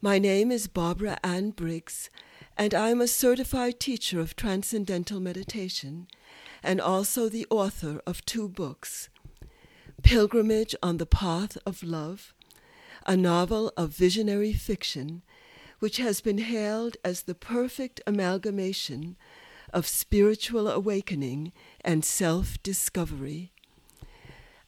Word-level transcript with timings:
My 0.00 0.20
name 0.20 0.52
is 0.52 0.68
Barbara 0.68 1.18
Ann 1.24 1.50
Briggs, 1.50 2.08
and 2.56 2.72
I'm 2.72 3.00
a 3.00 3.08
certified 3.08 3.80
teacher 3.80 4.20
of 4.20 4.36
Transcendental 4.36 5.18
Meditation 5.18 6.06
and 6.62 6.80
also 6.80 7.28
the 7.28 7.48
author 7.50 8.00
of 8.06 8.24
two 8.24 8.48
books 8.48 9.08
Pilgrimage 10.04 10.76
on 10.84 10.98
the 10.98 11.06
Path 11.06 11.58
of 11.66 11.82
Love, 11.82 12.32
a 13.08 13.16
novel 13.16 13.72
of 13.76 13.90
visionary 13.90 14.52
fiction 14.52 15.22
which 15.80 15.96
has 15.96 16.20
been 16.20 16.38
hailed 16.38 16.96
as 17.04 17.22
the 17.22 17.34
perfect 17.34 18.00
amalgamation 18.06 19.16
of 19.72 19.88
spiritual 19.88 20.68
awakening 20.68 21.52
and 21.80 22.04
self 22.04 22.62
discovery. 22.62 23.50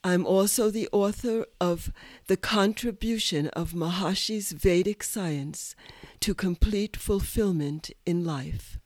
I'm 0.02 0.24
also 0.24 0.70
the 0.70 0.88
author 0.92 1.44
of 1.60 1.92
The 2.26 2.38
Contribution 2.38 3.48
of 3.48 3.74
Maharishi's 3.74 4.52
Vedic 4.52 5.02
Science 5.02 5.76
to 6.20 6.34
Complete 6.34 6.96
Fulfillment 6.96 7.90
in 8.06 8.24
Life. 8.24 8.78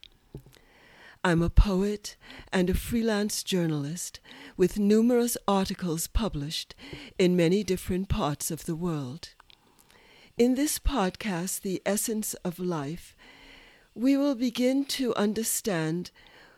I'm 1.23 1.41
a 1.41 1.49
poet 1.49 2.17
and 2.51 2.69
a 2.69 2.73
freelance 2.73 3.43
journalist 3.43 4.19
with 4.57 4.77
numerous 4.77 5.37
articles 5.47 6.07
published 6.07 6.75
in 7.17 7.37
many 7.37 7.63
different 7.63 8.09
parts 8.09 8.51
of 8.51 8.65
the 8.65 8.75
world. 8.75 9.29
In 10.37 10.55
this 10.55 10.79
podcast, 10.79 11.61
The 11.61 11.81
Essence 11.85 12.33
of 12.43 12.59
Life, 12.59 13.15
we 13.93 14.17
will 14.17 14.35
begin 14.35 14.83
to 14.85 15.15
understand 15.15 16.11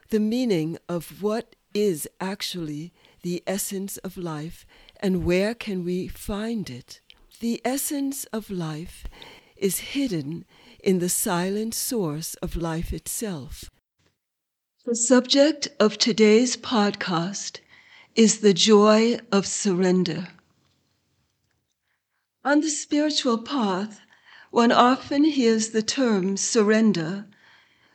the 0.10 0.20
meaning 0.20 0.80
of 0.90 1.22
what 1.22 1.56
is 1.76 2.10
actually 2.20 2.92
the 3.28 3.44
essence 3.46 3.98
of 4.08 4.16
life 4.16 4.66
and 5.02 5.26
where 5.26 5.54
can 5.54 5.84
we 5.84 6.08
find 6.08 6.70
it. 6.70 7.02
The 7.42 7.62
essence 7.66 8.24
of 8.32 8.50
life 8.50 9.04
is 9.58 9.92
hidden 9.96 10.46
in 10.82 11.00
the 11.00 11.10
silent 11.10 11.74
source 11.74 12.36
of 12.36 12.56
life 12.56 12.94
itself. 12.94 13.70
The 14.86 14.96
subject 14.96 15.68
of 15.78 15.98
today's 15.98 16.56
podcast 16.56 17.60
is 18.16 18.40
the 18.40 18.54
joy 18.54 19.20
of 19.30 19.46
surrender. 19.46 20.30
On 22.46 22.62
the 22.62 22.70
spiritual 22.70 23.40
path, 23.40 24.00
one 24.52 24.72
often 24.72 25.26
hears 25.26 25.72
the 25.72 25.84
term 25.84 26.38
surrender 26.38 27.26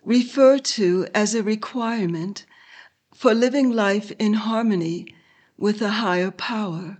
referred 0.04 0.66
to 0.76 1.06
as 1.14 1.34
a 1.34 1.42
requirement 1.42 2.44
for 3.14 3.32
living 3.32 3.72
life 3.72 4.12
in 4.18 4.34
harmony 4.34 5.06
with 5.62 5.80
a 5.80 5.90
higher 5.90 6.32
power. 6.32 6.98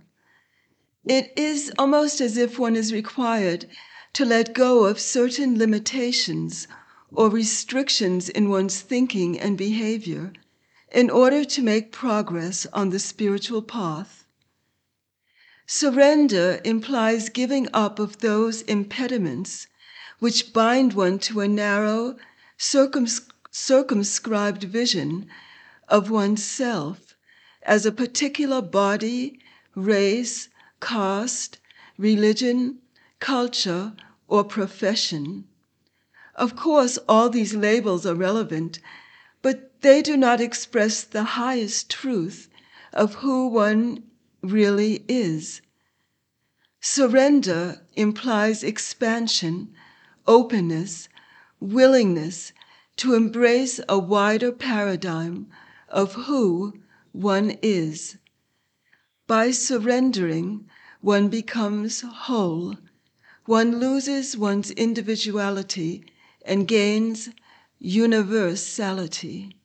It 1.03 1.33
is 1.35 1.69
almost 1.77 2.21
as 2.21 2.37
if 2.37 2.57
one 2.57 2.77
is 2.77 2.93
required 2.93 3.65
to 4.13 4.23
let 4.23 4.53
go 4.53 4.85
of 4.85 5.01
certain 5.01 5.59
limitations 5.59 6.69
or 7.11 7.27
restrictions 7.29 8.29
in 8.29 8.47
one's 8.47 8.79
thinking 8.79 9.37
and 9.37 9.57
behavior 9.57 10.31
in 10.93 11.09
order 11.09 11.43
to 11.43 11.61
make 11.61 11.91
progress 11.91 12.65
on 12.71 12.89
the 12.89 12.99
spiritual 12.99 13.61
path. 13.61 14.23
Surrender 15.67 16.61
implies 16.63 17.27
giving 17.27 17.67
up 17.73 17.99
of 17.99 18.19
those 18.19 18.61
impediments 18.61 19.67
which 20.19 20.53
bind 20.53 20.93
one 20.93 21.19
to 21.19 21.41
a 21.41 21.49
narrow, 21.49 22.15
circums- 22.57 23.29
circumscribed 23.51 24.63
vision 24.63 25.27
of 25.89 26.09
oneself 26.09 27.12
as 27.65 27.85
a 27.85 27.91
particular 27.91 28.61
body, 28.61 29.39
race, 29.75 30.49
caste, 30.81 31.59
religion, 31.97 32.79
culture, 33.19 33.93
or 34.27 34.43
profession. 34.43 35.45
Of 36.35 36.55
course, 36.55 36.97
all 37.07 37.29
these 37.29 37.53
labels 37.53 38.05
are 38.05 38.15
relevant, 38.15 38.79
but 39.41 39.81
they 39.81 40.01
do 40.01 40.17
not 40.17 40.41
express 40.41 41.03
the 41.03 41.23
highest 41.23 41.89
truth 41.89 42.49
of 42.91 43.15
who 43.15 43.47
one 43.47 44.03
really 44.41 45.05
is. 45.07 45.61
Surrender 46.81 47.81
implies 47.95 48.63
expansion, 48.63 49.73
openness, 50.27 51.07
willingness 51.59 52.51
to 52.97 53.13
embrace 53.13 53.79
a 53.87 53.97
wider 53.97 54.51
paradigm 54.51 55.47
of 55.87 56.13
who 56.13 56.73
one 57.13 57.51
is. 57.61 58.17
By 59.27 59.51
surrendering, 59.51 60.67
one 60.99 61.29
becomes 61.29 62.01
whole. 62.01 62.75
One 63.45 63.79
loses 63.79 64.35
one's 64.35 64.71
individuality 64.71 66.05
and 66.43 66.67
gains 66.67 67.29
universality. 67.77 69.55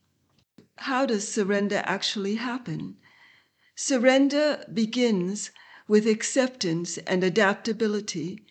How 0.77 1.07
does 1.07 1.27
surrender 1.27 1.81
actually 1.87 2.35
happen? 2.35 2.99
Surrender 3.75 4.65
begins 4.73 5.51
with 5.87 6.07
acceptance 6.07 6.99
and 6.99 7.25
adaptability, 7.25 8.45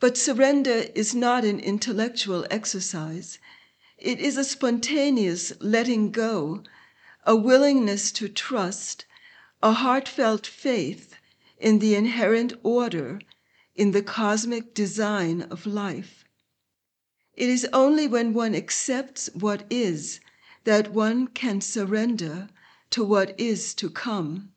but 0.00 0.16
surrender 0.16 0.86
is 0.94 1.14
not 1.14 1.44
an 1.44 1.60
intellectual 1.60 2.46
exercise. 2.50 3.38
It 3.98 4.20
is 4.20 4.38
a 4.38 4.44
spontaneous 4.44 5.52
letting 5.60 6.12
go, 6.12 6.62
a 7.28 7.36
willingness 7.36 8.10
to 8.10 8.26
trust, 8.26 9.04
a 9.62 9.72
heartfelt 9.72 10.46
faith 10.46 11.16
in 11.58 11.78
the 11.78 11.94
inherent 11.94 12.54
order, 12.62 13.20
in 13.74 13.90
the 13.90 14.02
cosmic 14.02 14.72
design 14.72 15.42
of 15.42 15.66
life. 15.66 16.24
It 17.34 17.50
is 17.50 17.68
only 17.70 18.06
when 18.08 18.32
one 18.32 18.54
accepts 18.54 19.28
what 19.34 19.66
is 19.68 20.20
that 20.64 20.94
one 20.94 21.26
can 21.26 21.60
surrender 21.60 22.48
to 22.88 23.04
what 23.04 23.38
is 23.38 23.74
to 23.74 23.90
come. 23.90 24.54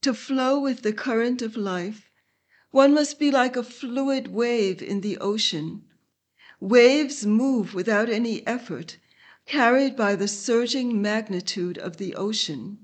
To 0.00 0.14
flow 0.14 0.58
with 0.58 0.80
the 0.80 0.94
current 0.94 1.42
of 1.42 1.54
life, 1.54 2.10
one 2.70 2.94
must 2.94 3.18
be 3.18 3.30
like 3.30 3.56
a 3.56 3.62
fluid 3.62 4.28
wave 4.28 4.80
in 4.80 5.02
the 5.02 5.18
ocean 5.18 5.84
Waves 6.60 7.26
move 7.26 7.74
without 7.74 8.08
any 8.08 8.46
effort, 8.46 8.96
carried 9.46 9.96
by 9.96 10.16
the 10.16 10.28
surging 10.28 11.00
magnitude 11.00 11.78
of 11.78 11.96
the 11.96 12.14
ocean. 12.14 12.78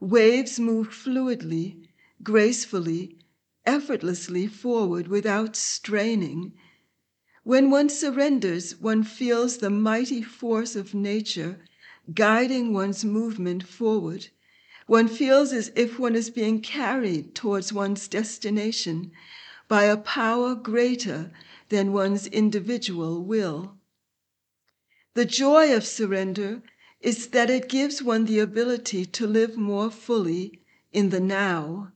Waves 0.00 0.60
move 0.60 0.88
fluidly, 0.88 1.88
gracefully, 2.22 3.18
effortlessly 3.66 4.46
forward 4.46 5.08
without 5.08 5.56
straining. 5.56 6.52
When 7.42 7.70
one 7.70 7.88
surrenders, 7.88 8.80
one 8.80 9.02
feels 9.02 9.58
the 9.58 9.70
mighty 9.70 10.22
force 10.22 10.76
of 10.76 10.94
nature 10.94 11.60
guiding 12.12 12.72
one's 12.72 13.04
movement 13.04 13.66
forward. 13.66 14.28
One 14.86 15.08
feels 15.08 15.52
as 15.52 15.72
if 15.74 15.98
one 15.98 16.14
is 16.14 16.30
being 16.30 16.60
carried 16.60 17.34
towards 17.34 17.72
one's 17.72 18.06
destination 18.08 19.10
by 19.68 19.84
a 19.84 19.96
power 19.96 20.54
greater 20.54 21.32
than 21.70 21.92
one's 21.92 22.26
individual 22.26 23.24
will. 23.24 23.73
The 25.14 25.24
joy 25.24 25.72
of 25.72 25.86
surrender 25.86 26.60
is 27.00 27.28
that 27.28 27.48
it 27.48 27.68
gives 27.68 28.02
one 28.02 28.24
the 28.24 28.40
ability 28.40 29.06
to 29.06 29.28
live 29.28 29.56
more 29.56 29.88
fully 29.88 30.60
in 30.92 31.10
the 31.10 31.20
now, 31.20 31.92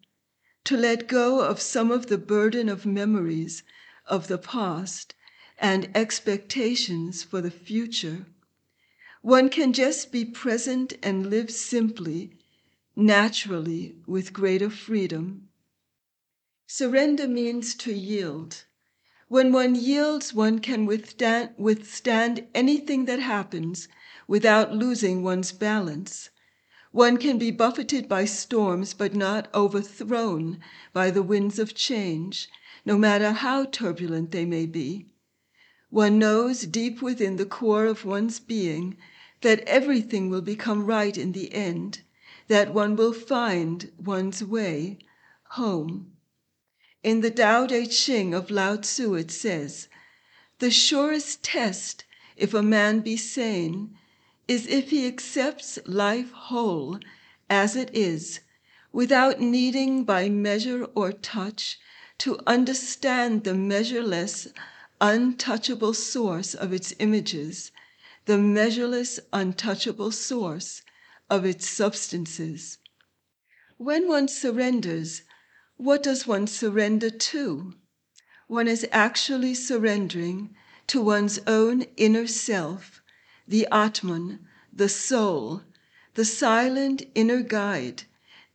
to 0.63 0.77
let 0.77 1.09
go 1.09 1.41
of 1.41 1.61
some 1.61 1.91
of 1.91 2.07
the 2.07 2.19
burden 2.19 2.69
of 2.69 2.87
memories 2.87 3.65
of 4.07 4.29
the 4.29 4.39
past 4.39 5.17
and 5.59 5.91
expectations 5.97 7.25
for 7.25 7.41
the 7.41 7.51
future. 7.51 8.27
One 9.23 9.49
can 9.49 9.73
just 9.73 10.13
be 10.13 10.25
present 10.25 10.93
and 11.03 11.29
live 11.29 11.51
simply, 11.51 12.39
naturally, 12.95 13.97
with 14.07 14.33
greater 14.33 14.71
freedom. 14.71 15.49
Surrender 16.69 17.27
means 17.27 17.75
to 17.77 17.93
yield. 17.93 18.65
When 19.31 19.53
one 19.53 19.75
yields, 19.75 20.33
one 20.33 20.59
can 20.59 20.87
withstand, 20.87 21.51
withstand 21.59 22.47
anything 22.55 23.05
that 23.05 23.19
happens 23.19 23.87
without 24.27 24.73
losing 24.75 25.23
one's 25.23 25.53
balance. 25.53 26.31
One 26.93 27.19
can 27.19 27.37
be 27.37 27.51
buffeted 27.51 28.09
by 28.09 28.25
storms, 28.25 28.95
but 28.95 29.15
not 29.15 29.51
overthrown 29.55 30.61
by 30.95 31.11
the 31.11 31.23
winds 31.23 31.59
of 31.59 31.75
change, 31.75 32.49
no 32.87 32.97
matter 32.97 33.33
how 33.33 33.67
turbulent 33.67 34.31
they 34.31 34.47
may 34.47 34.65
be. 34.65 35.13
One 35.91 36.19
knows 36.19 36.63
deep 36.63 37.03
within 37.03 37.37
the 37.37 37.45
core 37.45 37.85
of 37.85 38.07
one's 38.07 38.41
being 38.41 38.97
that 39.43 39.61
everything 39.69 40.31
will 40.31 40.41
become 40.41 40.87
right 40.87 41.19
in 41.19 41.33
the 41.33 41.53
end, 41.53 42.01
that 42.47 42.73
one 42.73 42.97
will 42.97 43.13
find 43.13 43.93
one's 44.03 44.43
way 44.43 45.01
home. 45.51 46.13
In 47.05 47.21
the 47.21 47.31
Tao 47.31 47.65
Te 47.65 47.87
Ching 47.87 48.35
of 48.35 48.51
Lao 48.51 48.75
Tzu, 48.75 49.15
it 49.15 49.31
says, 49.31 49.87
The 50.59 50.73
surest 50.73 51.45
test, 51.45 52.05
if 52.37 52.53
a 52.53 52.61
man 52.61 53.03
be 53.03 53.17
sane, 53.17 53.97
is 54.49 54.67
if 54.67 54.91
he 54.91 55.07
accepts 55.07 55.79
life 55.87 56.33
whole 56.33 56.99
as 57.49 57.77
it 57.77 57.95
is, 57.95 58.41
without 58.91 59.41
needing 59.41 60.03
by 60.03 60.29
measure 60.29 60.87
or 60.97 61.13
touch 61.13 61.79
to 62.19 62.41
understand 62.49 63.45
the 63.45 63.55
measureless, 63.55 64.49
untouchable 65.01 65.95
source 65.95 66.53
of 66.53 66.73
its 66.73 66.93
images, 66.99 67.71
the 68.25 68.39
measureless, 68.39 69.21
untouchable 69.33 70.11
source 70.11 70.83
of 71.31 71.45
its 71.45 71.69
substances. 71.69 72.79
When 73.77 74.09
one 74.09 74.27
surrenders, 74.27 75.23
what 75.79 76.03
does 76.03 76.27
one 76.27 76.45
surrender 76.45 77.09
to? 77.09 77.73
One 78.49 78.67
is 78.67 78.85
actually 78.91 79.55
surrendering 79.55 80.57
to 80.89 81.01
one's 81.01 81.39
own 81.47 81.83
inner 81.97 82.27
self, 82.27 83.01
the 83.47 83.65
Atman, 83.71 84.45
the 84.73 84.89
soul, 84.89 85.63
the 86.15 86.25
silent 86.25 87.05
inner 87.15 87.43
guide 87.43 88.03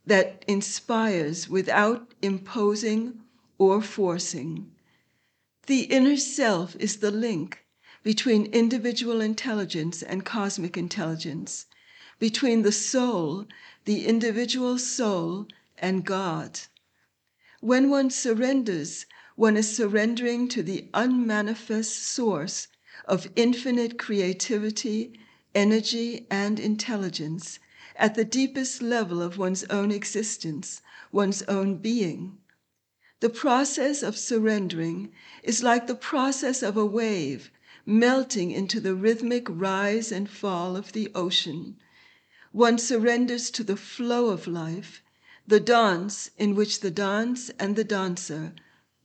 that 0.06 0.44
inspires 0.50 1.48
without 1.48 2.14
imposing 2.22 3.22
or 3.58 3.81
forcing. 3.81 4.70
The 5.68 5.84
inner 5.84 6.18
self 6.18 6.75
is 6.75 6.98
the 6.98 7.12
link 7.12 7.64
between 8.04 8.48
individual 8.48 9.22
intelligence 9.22 10.04
and 10.04 10.25
cosmic 10.25 10.75
intelligence, 10.75 11.68
between 12.20 12.64
the 12.64 12.74
soul, 12.74 13.48
the 13.86 14.06
individual 14.06 14.78
soul, 14.78 15.48
and 15.78 16.04
God. 16.04 16.60
When 17.65 17.89
one 17.89 18.10
surrenders, 18.10 19.06
one 19.38 19.56
is 19.56 19.74
surrendering 19.74 20.50
to 20.50 20.62
the 20.62 20.89
unmanifest 20.94 21.95
source 21.98 22.68
of 23.06 23.30
infinite 23.38 23.98
creativity, 23.98 25.18
energy, 25.56 26.27
and 26.30 26.60
intelligence 26.60 27.60
at 27.95 28.15
the 28.15 28.25
deepest 28.25 28.81
level 28.81 29.21
of 29.21 29.38
one's 29.38 29.63
own 29.69 29.92
existence, 29.94 30.81
one's 31.13 31.42
own 31.44 31.77
being. 31.77 32.38
The 33.21 33.30
process 33.30 34.04
of 34.04 34.18
surrendering 34.18 35.13
is 35.42 35.63
like 35.63 35.88
the 35.88 35.95
process 35.95 36.63
of 36.63 36.75
a 36.75 36.86
wave 36.86 37.50
melting 37.86 38.51
into 38.51 38.81
the 38.81 38.94
rhythmic 38.94 39.48
rise 39.50 40.12
and 40.12 40.30
fall 40.30 40.75
of 40.75 40.92
the 40.92 41.10
ocean. 41.15 41.77
One 42.51 42.77
surrenders 42.77 43.50
to 43.51 43.63
the 43.63 43.77
flow 43.77 44.31
of 44.31 44.48
life, 44.48 45.01
the 45.45 45.60
dance 45.60 46.30
in 46.38 46.56
which 46.56 46.80
the 46.80 46.92
dance 46.92 47.50
and 47.60 47.75
the 47.75 47.84
dancer 47.84 48.54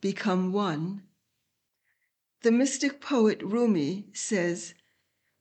become 0.01 0.53
one. 0.53 1.03
The 2.43 2.53
mystic 2.53 3.01
poet 3.01 3.43
Rumi 3.43 4.07
says, 4.13 4.75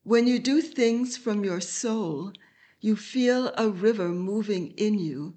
When 0.04 0.26
you 0.26 0.40
do 0.40 0.60
things 0.62 1.16
from 1.16 1.44
your 1.44 1.62
soul, 1.62 2.34
you 2.82 2.96
feel 2.96 3.54
a 3.56 3.70
river 3.70 4.10
moving 4.10 4.72
in 4.72 4.98
you, 4.98 5.36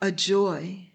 a 0.00 0.12
joy. 0.12 0.92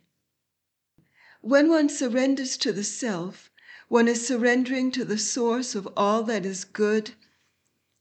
When 1.42 1.70
one 1.70 1.90
surrenders 1.90 2.56
to 2.58 2.72
the 2.72 2.86
self, 2.86 3.52
one 3.90 4.08
is 4.08 4.26
surrendering 4.26 4.92
to 4.92 5.04
the 5.04 5.18
source 5.18 5.76
of 5.76 5.88
all 5.98 6.24
that 6.24 6.46
is 6.46 6.64
good, 6.64 7.12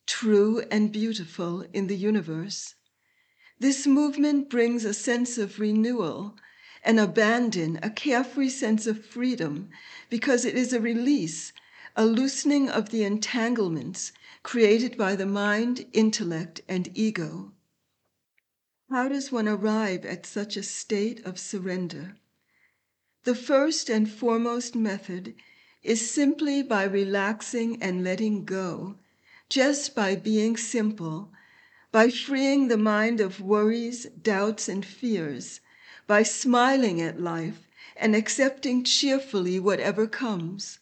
true, 0.07 0.61
and 0.71 0.93
beautiful 0.93 1.63
in 1.73 1.89
the 1.89 1.97
universe. 1.97 2.76
This 3.59 3.87
movement 3.87 4.51
brings 4.51 4.85
a 4.85 4.93
sense 4.93 5.39
of 5.39 5.59
renewal, 5.59 6.37
an 6.85 6.99
abandon, 6.99 7.79
a 7.83 7.89
carefree 7.89 8.51
sense 8.51 8.87
of 8.87 9.03
freedom, 9.03 9.71
because 10.11 10.45
it 10.45 10.55
is 10.55 10.75
a 10.75 10.81
release, 10.81 11.55
a 11.97 12.05
loosening 12.05 12.69
of 12.69 12.91
the 12.91 13.03
entanglements 13.03 14.13
created 14.43 14.99
by 14.99 15.17
the 15.17 15.25
mind, 15.25 15.87
intellect, 15.95 16.61
and 16.69 16.91
ego. 16.93 17.55
How 18.91 19.09
does 19.09 19.33
one 19.33 19.49
arrive 19.49 20.05
at 20.05 20.27
such 20.27 20.59
a 20.59 20.63
state 20.63 21.25
of 21.25 21.39
surrender? 21.39 22.17
The 23.25 23.35
first 23.35 23.89
and 23.89 24.07
foremost 24.07 24.75
method 24.77 25.35
is 25.83 26.11
simply 26.11 26.63
by 26.63 26.85
relaxing 26.85 27.83
and 27.83 28.05
letting 28.05 28.45
go, 28.45 28.97
just 29.49 29.95
by 29.95 30.15
being 30.15 30.59
simple 30.59 31.33
by 31.97 32.11
freeing 32.11 32.69
the 32.69 32.77
mind 32.77 33.23
of 33.23 33.41
worries, 33.41 34.05
doubts, 34.21 34.69
and 34.69 34.85
fears, 34.85 35.61
by 36.07 36.23
smiling 36.23 37.01
at 37.01 37.19
life 37.19 37.67
and 37.97 38.15
accepting 38.15 38.85
cheerfully 38.85 39.59
whatever 39.59 40.07
comes. 40.07 40.79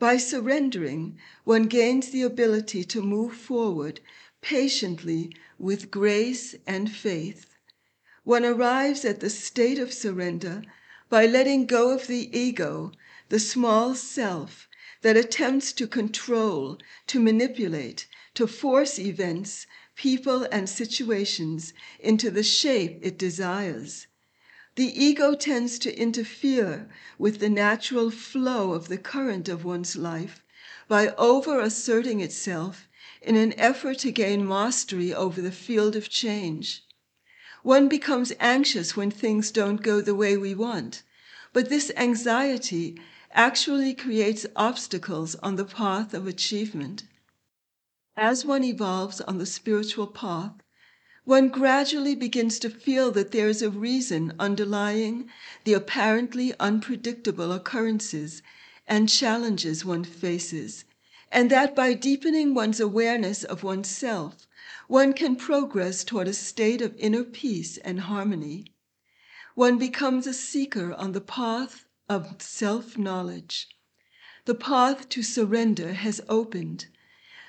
By 0.00 0.16
surrendering, 0.16 1.16
one 1.44 1.68
gains 1.68 2.10
the 2.10 2.22
ability 2.22 2.82
to 2.86 3.02
move 3.02 3.36
forward 3.36 4.00
patiently 4.40 5.32
with 5.60 5.92
grace 5.92 6.56
and 6.66 6.90
faith. 6.90 7.54
One 8.24 8.44
arrives 8.44 9.04
at 9.04 9.20
the 9.20 9.30
state 9.30 9.78
of 9.78 9.92
surrender 9.92 10.64
by 11.08 11.26
letting 11.26 11.66
go 11.66 11.90
of 11.90 12.08
the 12.08 12.36
ego, 12.36 12.90
the 13.28 13.38
small 13.38 13.94
self 13.94 14.66
that 15.02 15.16
attempts 15.16 15.72
to 15.74 15.86
control, 15.86 16.78
to 17.06 17.20
manipulate, 17.20 18.08
to 18.34 18.48
force 18.48 18.98
events, 18.98 19.68
people, 19.96 20.46
and 20.52 20.68
situations 20.68 21.72
into 21.98 22.30
the 22.30 22.42
shape 22.42 22.98
it 23.02 23.18
desires. 23.18 24.06
The 24.76 24.92
ego 25.04 25.34
tends 25.34 25.78
to 25.80 25.98
interfere 25.98 26.88
with 27.18 27.40
the 27.40 27.48
natural 27.48 28.10
flow 28.10 28.72
of 28.72 28.88
the 28.88 28.98
current 28.98 29.48
of 29.48 29.64
one's 29.64 29.96
life 29.96 30.42
by 30.86 31.08
over 31.16 31.58
asserting 31.60 32.20
itself 32.20 32.86
in 33.22 33.36
an 33.36 33.58
effort 33.58 33.98
to 34.00 34.12
gain 34.12 34.46
mastery 34.46 35.14
over 35.14 35.40
the 35.40 35.50
field 35.50 35.96
of 35.96 36.10
change. 36.10 36.84
One 37.62 37.88
becomes 37.88 38.32
anxious 38.38 38.96
when 38.96 39.10
things 39.10 39.50
don't 39.50 39.82
go 39.82 40.00
the 40.00 40.14
way 40.14 40.36
we 40.36 40.54
want, 40.54 41.02
but 41.52 41.70
this 41.70 41.90
anxiety 41.96 43.00
actually 43.32 43.94
creates 43.94 44.46
obstacles 44.54 45.34
on 45.36 45.56
the 45.56 45.64
path 45.64 46.12
of 46.14 46.26
achievement. 46.26 47.04
As 48.18 48.46
one 48.46 48.64
evolves 48.64 49.20
on 49.20 49.36
the 49.36 49.44
spiritual 49.44 50.06
path, 50.06 50.54
one 51.24 51.50
gradually 51.50 52.14
begins 52.14 52.58
to 52.60 52.70
feel 52.70 53.10
that 53.10 53.30
there 53.30 53.46
is 53.46 53.60
a 53.60 53.68
reason 53.68 54.32
underlying 54.38 55.28
the 55.64 55.74
apparently 55.74 56.54
unpredictable 56.58 57.52
occurrences 57.52 58.40
and 58.86 59.10
challenges 59.10 59.84
one 59.84 60.02
faces, 60.02 60.86
and 61.30 61.50
that 61.50 61.76
by 61.76 61.92
deepening 61.92 62.54
one's 62.54 62.80
awareness 62.80 63.44
of 63.44 63.62
oneself, 63.62 64.48
one 64.88 65.12
can 65.12 65.36
progress 65.36 66.02
toward 66.02 66.26
a 66.26 66.32
state 66.32 66.80
of 66.80 66.96
inner 66.96 67.22
peace 67.22 67.76
and 67.76 68.00
harmony. 68.00 68.64
One 69.54 69.76
becomes 69.76 70.26
a 70.26 70.32
seeker 70.32 70.94
on 70.94 71.12
the 71.12 71.20
path 71.20 71.84
of 72.08 72.40
self 72.40 72.96
knowledge. 72.96 73.68
The 74.46 74.54
path 74.54 75.10
to 75.10 75.22
surrender 75.22 75.92
has 75.92 76.22
opened 76.30 76.86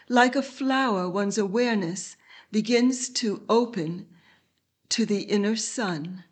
like 0.10 0.36
a 0.36 0.42
flower, 0.42 1.10
one's 1.10 1.38
awareness 1.38 2.16
begins 2.52 3.10
to 3.10 3.44
open 3.50 4.08
to 4.90 5.06
the 5.06 5.24
inner 5.24 5.56
sun. 5.56 6.24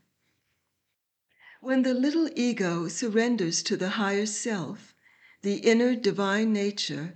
When 1.59 1.81
the 1.81 1.93
little 1.93 2.29
ego 2.35 2.87
surrenders 2.87 3.61
to 3.63 3.75
the 3.75 3.89
higher 3.89 4.25
self, 4.25 4.93
the 5.41 5.55
inner 5.55 5.95
divine 5.95 6.53
nature, 6.53 7.13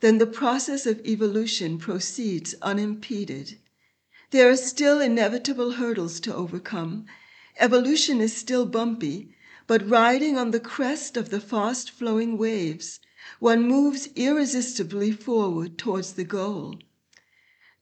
then 0.00 0.18
the 0.18 0.26
process 0.26 0.84
of 0.84 1.00
evolution 1.06 1.78
proceeds 1.78 2.54
unimpeded. 2.60 3.58
There 4.30 4.50
are 4.50 4.56
still 4.56 5.00
inevitable 5.00 5.72
hurdles 5.72 6.20
to 6.20 6.34
overcome. 6.34 7.06
Evolution 7.58 8.20
is 8.20 8.36
still 8.36 8.66
bumpy, 8.66 9.34
but 9.66 9.88
riding 9.88 10.36
on 10.36 10.50
the 10.50 10.60
crest 10.60 11.16
of 11.16 11.30
the 11.30 11.40
fast 11.40 11.90
flowing 11.90 12.36
waves, 12.36 13.00
one 13.38 13.62
moves 13.62 14.08
irresistibly 14.16 15.12
forward 15.12 15.78
towards 15.78 16.14
the 16.14 16.24
goal. 16.24 16.76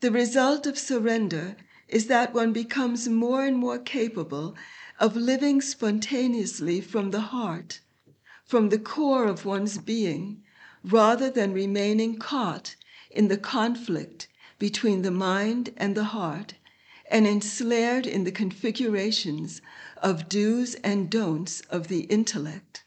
The 0.01 0.11
result 0.11 0.67
of 0.67 0.79
surrender 0.79 1.57
is 1.89 2.09
that 2.09 2.35
one 2.35 2.53
becomes 2.53 3.09
more 3.09 3.47
and 3.47 3.57
more 3.57 3.79
capable 3.79 4.55
of 4.99 5.17
living 5.17 5.63
spontaneously 5.63 6.83
from 6.83 7.11
the 7.11 7.23
heart, 7.33 7.81
from 8.45 8.69
the 8.69 8.79
core 8.79 9.25
of 9.25 9.47
one's 9.47 9.79
being, 9.79 10.43
rather 10.85 11.31
than 11.31 11.55
remaining 11.55 12.19
caught 12.19 12.77
in 13.11 13.29
the 13.29 13.39
conflict 13.39 14.29
between 14.59 15.01
the 15.01 15.11
mind 15.11 15.73
and 15.79 15.97
the 15.97 16.05
heart 16.05 16.53
and 17.11 17.27
ensnared 17.27 18.07
in 18.07 18.25
the 18.25 18.31
configurations 18.31 19.63
of 20.03 20.29
do's 20.29 20.75
and 20.85 21.09
don'ts 21.09 21.63
of 21.71 21.89
the 21.89 22.01
intellect. 22.01 22.85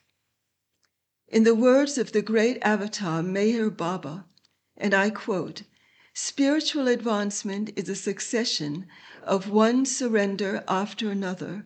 In 1.34 1.46
the 1.46 1.56
words 1.56 1.98
of 1.98 2.12
the 2.12 2.22
great 2.22 2.60
avatar 2.62 3.24
Meher 3.24 3.76
Baba, 3.76 4.28
and 4.78 4.94
I 4.94 5.10
quote, 5.10 5.64
spiritual 6.14 6.88
advancement 6.88 7.72
is 7.76 7.90
a 7.90 7.96
succession 7.96 8.86
of 9.24 9.50
one 9.50 9.88
surrender 9.88 10.64
after 10.68 11.10
another 11.10 11.66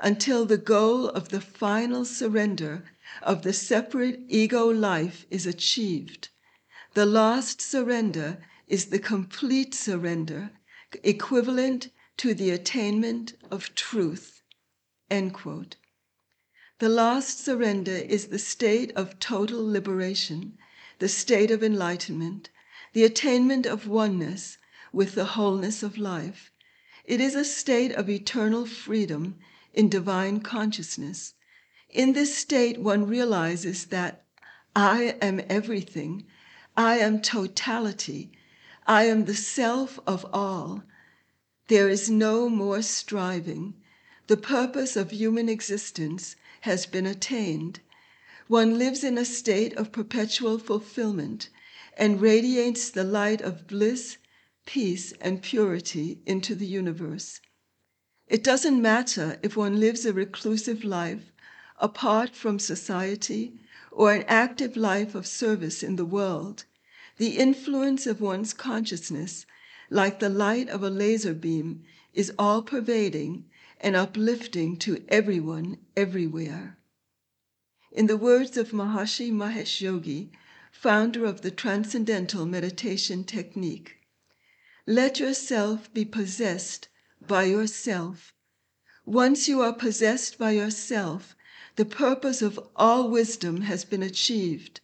until 0.00 0.46
the 0.46 0.56
goal 0.56 1.08
of 1.08 1.30
the 1.30 1.40
final 1.40 2.04
surrender 2.04 2.84
of 3.20 3.42
the 3.42 3.52
separate 3.52 4.20
ego 4.28 4.68
life 4.68 5.26
is 5.32 5.46
achieved. 5.46 6.28
The 6.94 7.04
last 7.04 7.60
surrender 7.60 8.38
is 8.68 8.84
the 8.84 9.00
complete 9.00 9.74
surrender, 9.74 10.52
equivalent 11.02 11.88
to 12.18 12.34
the 12.34 12.50
attainment 12.50 13.32
of 13.50 13.74
truth. 13.74 14.42
The 16.80 16.88
last 16.88 17.40
surrender 17.40 17.90
is 17.90 18.26
the 18.26 18.38
state 18.38 18.92
of 18.92 19.18
total 19.18 19.68
liberation, 19.68 20.56
the 21.00 21.08
state 21.08 21.50
of 21.50 21.64
enlightenment, 21.64 22.50
the 22.92 23.02
attainment 23.02 23.66
of 23.66 23.88
oneness 23.88 24.58
with 24.92 25.16
the 25.16 25.24
wholeness 25.24 25.82
of 25.82 25.98
life. 25.98 26.52
It 27.04 27.20
is 27.20 27.34
a 27.34 27.44
state 27.44 27.90
of 27.90 28.08
eternal 28.08 28.64
freedom 28.64 29.40
in 29.74 29.88
divine 29.88 30.38
consciousness. 30.38 31.34
In 31.90 32.12
this 32.12 32.36
state, 32.36 32.78
one 32.78 33.08
realizes 33.08 33.86
that 33.86 34.24
I 34.76 35.16
am 35.20 35.40
everything, 35.48 36.26
I 36.76 36.98
am 36.98 37.20
totality, 37.20 38.30
I 38.86 39.06
am 39.06 39.24
the 39.24 39.34
self 39.34 39.98
of 40.06 40.24
all. 40.32 40.84
There 41.66 41.88
is 41.88 42.08
no 42.08 42.48
more 42.48 42.82
striving. 42.82 43.74
The 44.28 44.36
purpose 44.36 44.94
of 44.94 45.10
human 45.10 45.48
existence 45.48 46.36
has 46.62 46.86
been 46.86 47.06
attained. 47.06 47.80
One 48.46 48.78
lives 48.78 49.04
in 49.04 49.18
a 49.18 49.24
state 49.24 49.74
of 49.74 49.92
perpetual 49.92 50.58
fulfillment 50.58 51.48
and 51.96 52.20
radiates 52.20 52.90
the 52.90 53.04
light 53.04 53.40
of 53.40 53.66
bliss, 53.66 54.18
peace, 54.66 55.12
and 55.20 55.42
purity 55.42 56.20
into 56.26 56.54
the 56.54 56.66
universe. 56.66 57.40
It 58.26 58.44
doesn't 58.44 58.82
matter 58.82 59.38
if 59.42 59.56
one 59.56 59.80
lives 59.80 60.04
a 60.04 60.12
reclusive 60.12 60.84
life 60.84 61.32
apart 61.78 62.34
from 62.34 62.58
society 62.58 63.54
or 63.90 64.12
an 64.12 64.24
active 64.28 64.76
life 64.76 65.14
of 65.14 65.26
service 65.26 65.82
in 65.82 65.96
the 65.96 66.04
world. 66.04 66.64
The 67.16 67.38
influence 67.38 68.06
of 68.06 68.20
one's 68.20 68.52
consciousness, 68.52 69.46
like 69.90 70.20
the 70.20 70.28
light 70.28 70.68
of 70.68 70.82
a 70.82 70.90
laser 70.90 71.34
beam, 71.34 71.84
is 72.12 72.32
all 72.38 72.62
pervading 72.62 73.44
and 73.80 73.94
uplifting 73.94 74.76
to 74.76 75.04
everyone, 75.08 75.78
everywhere. 75.96 76.78
In 77.92 78.06
the 78.06 78.16
words 78.16 78.56
of 78.56 78.72
Maharishi 78.72 79.30
Mahesh 79.30 79.80
Yogi, 79.80 80.32
founder 80.72 81.24
of 81.24 81.42
the 81.42 81.50
Transcendental 81.50 82.44
Meditation 82.44 83.24
Technique, 83.24 83.96
let 84.86 85.20
yourself 85.20 85.92
be 85.92 86.04
possessed 86.04 86.88
by 87.26 87.44
yourself. 87.44 88.32
Once 89.04 89.48
you 89.48 89.60
are 89.60 89.72
possessed 89.72 90.38
by 90.38 90.52
yourself, 90.52 91.36
the 91.76 91.84
purpose 91.84 92.42
of 92.42 92.58
all 92.76 93.08
wisdom 93.10 93.62
has 93.62 93.84
been 93.84 94.02
achieved. 94.02 94.80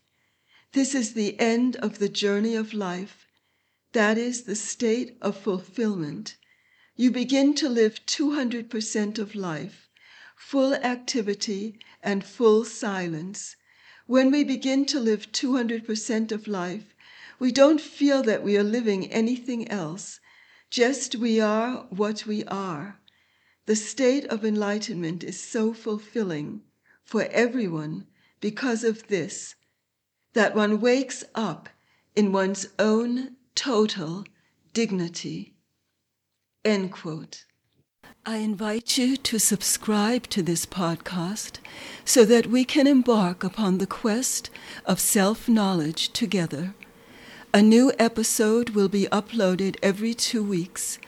This 0.72 0.94
is 0.94 1.14
the 1.14 1.38
end 1.40 1.76
of 1.76 1.98
the 1.98 2.08
journey 2.08 2.54
of 2.54 2.72
life. 2.72 3.26
That 3.92 4.18
is 4.18 4.42
the 4.42 4.56
state 4.56 5.16
of 5.20 5.36
fulfillment. 5.36 6.36
You 6.96 7.10
begin 7.10 7.54
to 7.56 7.68
live 7.68 8.06
200% 8.06 9.18
of 9.18 9.34
life, 9.34 9.88
full 10.36 10.74
activity 10.74 11.80
and 12.00 12.22
full 12.22 12.64
silence. 12.64 13.56
When 14.06 14.30
we 14.30 14.44
begin 14.44 14.86
to 14.86 15.00
live 15.00 15.32
200% 15.32 16.30
of 16.30 16.46
life, 16.46 16.94
we 17.40 17.50
don't 17.50 17.80
feel 17.80 18.22
that 18.22 18.44
we 18.44 18.56
are 18.56 18.62
living 18.62 19.10
anything 19.10 19.68
else, 19.68 20.20
just 20.70 21.16
we 21.16 21.40
are 21.40 21.86
what 21.90 22.26
we 22.26 22.44
are. 22.44 23.00
The 23.66 23.74
state 23.74 24.26
of 24.26 24.44
enlightenment 24.44 25.24
is 25.24 25.40
so 25.40 25.74
fulfilling 25.74 26.62
for 27.02 27.24
everyone 27.24 28.06
because 28.40 28.84
of 28.84 29.08
this 29.08 29.56
that 30.34 30.54
one 30.54 30.80
wakes 30.80 31.24
up 31.34 31.68
in 32.14 32.30
one's 32.30 32.68
own 32.78 33.34
total 33.56 34.24
dignity. 34.72 35.53
End 36.64 36.92
quote. 36.92 37.44
I 38.24 38.38
invite 38.38 38.96
you 38.96 39.18
to 39.18 39.38
subscribe 39.38 40.28
to 40.28 40.42
this 40.42 40.64
podcast 40.64 41.58
so 42.06 42.24
that 42.24 42.46
we 42.46 42.64
can 42.64 42.86
embark 42.86 43.44
upon 43.44 43.76
the 43.76 43.86
quest 43.86 44.48
of 44.86 44.98
self 44.98 45.46
knowledge 45.46 46.10
together. 46.14 46.72
A 47.52 47.60
new 47.60 47.92
episode 47.98 48.70
will 48.70 48.88
be 48.88 49.06
uploaded 49.12 49.76
every 49.82 50.14
two 50.14 50.42
weeks. 50.42 50.98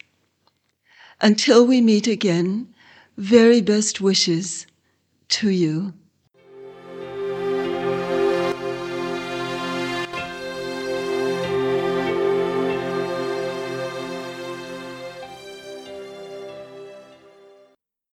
Until 1.20 1.66
we 1.66 1.80
meet 1.80 2.06
again, 2.06 2.72
very 3.16 3.60
best 3.60 4.00
wishes 4.00 4.64
to 5.30 5.48
you. 5.48 5.92